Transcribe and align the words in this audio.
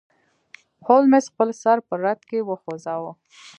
هولمز 0.85 1.25
خپل 1.31 1.49
سر 1.63 1.77
په 1.87 1.93
رد 2.03 2.19
کې 2.29 2.39
وخوزاوه. 2.49 3.11